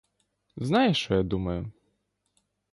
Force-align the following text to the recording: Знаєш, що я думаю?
Знаєш, 0.57 0.97
що 1.03 1.15
я 1.15 1.23
думаю? 1.23 1.71